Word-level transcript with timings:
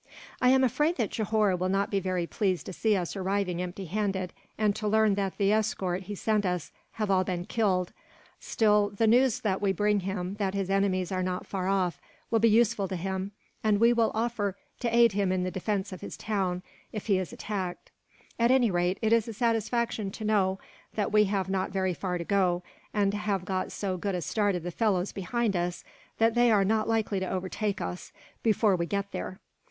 "I 0.41 0.49
am 0.49 0.63
afraid 0.63 0.95
that 0.97 1.11
Johore 1.11 1.55
will 1.55 1.69
not 1.69 1.91
be 1.91 1.99
very 1.99 2.25
pleased 2.25 2.65
to 2.65 2.73
see 2.73 2.95
us 2.95 3.15
arriving 3.15 3.61
empty 3.61 3.85
handed, 3.85 4.33
and 4.57 4.75
to 4.77 4.87
learn 4.87 5.13
that 5.13 5.37
the 5.37 5.51
escort 5.53 6.01
he 6.05 6.15
sent 6.15 6.43
us 6.43 6.71
have 6.93 7.11
all 7.11 7.23
been 7.23 7.45
killed. 7.45 7.93
Still, 8.39 8.89
the 8.89 9.05
news 9.05 9.41
that 9.41 9.61
we 9.61 9.71
bring 9.71 9.99
him, 9.99 10.37
that 10.39 10.55
his 10.55 10.71
enemies 10.71 11.11
are 11.11 11.21
not 11.21 11.45
far 11.45 11.67
off, 11.67 12.01
will 12.31 12.39
be 12.39 12.49
useful 12.49 12.87
to 12.87 12.95
him; 12.95 13.31
and 13.63 13.79
we 13.79 13.93
will 13.93 14.09
offer 14.15 14.57
to 14.79 14.89
aid 14.95 15.11
him 15.11 15.31
in 15.31 15.43
the 15.43 15.51
defence 15.51 15.93
of 15.93 16.01
his 16.01 16.17
town, 16.17 16.63
if 16.91 17.05
he 17.05 17.19
is 17.19 17.31
attacked. 17.31 17.91
At 18.39 18.49
any 18.49 18.71
rate, 18.71 18.97
it 19.03 19.13
is 19.13 19.27
a 19.27 19.33
satisfaction 19.33 20.09
to 20.13 20.25
know 20.25 20.57
that 20.95 21.11
we 21.11 21.25
have 21.25 21.47
not 21.47 21.69
very 21.69 21.93
far 21.93 22.17
to 22.17 22.23
go, 22.23 22.63
and 22.91 23.13
have 23.13 23.45
got 23.45 23.71
so 23.71 23.97
good 23.97 24.15
a 24.15 24.21
start 24.23 24.55
of 24.55 24.63
the 24.63 24.71
fellows 24.71 25.11
behind 25.11 25.55
us 25.55 25.83
that 26.17 26.33
they 26.33 26.49
are 26.49 26.65
not 26.65 26.89
likely 26.89 27.19
to 27.19 27.29
overtake 27.29 27.79
us, 27.81 28.11
before 28.41 28.75
we 28.75 28.87
get 28.87 29.11
there." 29.11 29.39